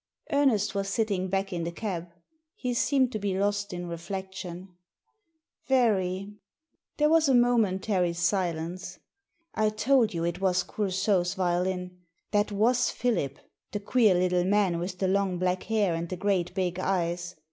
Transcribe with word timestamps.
Ernest 0.31 0.73
was 0.73 0.89
sitting 0.89 1.27
back 1.27 1.53
in 1.53 1.63
the 1.63 1.71
cab. 1.71 2.07
He 2.55 2.73
seemed 2.73 3.11
to 3.11 3.19
be 3.19 3.37
lost 3.37 3.71
in 3.71 3.85
reflectioa 3.87 4.67
"Very." 5.67 6.39
There 6.97 7.07
was 7.07 7.29
a 7.29 7.35
momentary 7.35 8.13
silence. 8.13 8.97
I 9.53 9.69
told 9.69 10.11
you 10.11 10.23
it 10.23 10.41
was 10.41 10.63
Coursault's 10.63 11.35
violin. 11.35 11.99
That 12.31 12.51
was 12.51 12.89
Philip, 12.89 13.37
the 13.73 13.79
queer 13.79 14.15
little 14.15 14.43
man 14.43 14.79
with 14.79 14.97
the 14.97 15.07
long 15.07 15.37
black 15.37 15.61
hair 15.65 15.93
and 15.93 16.09
the 16.09 16.17
great 16.17 16.55
big 16.55 16.79
eyes. 16.79 17.35